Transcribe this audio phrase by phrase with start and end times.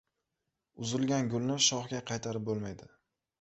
[0.85, 2.91] •Uzilgan gulni shoxga qaytarib bo‘lmaydi.